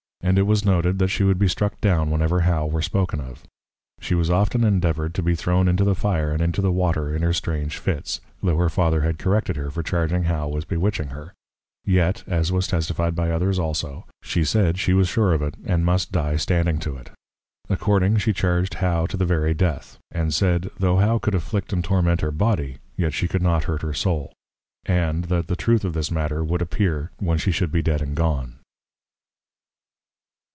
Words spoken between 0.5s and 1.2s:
noted, that